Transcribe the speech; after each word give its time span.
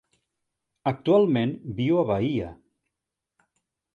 Actualment 0.91 1.53
viu 1.81 2.01
a 2.01 2.07
Bahia. 2.13 2.49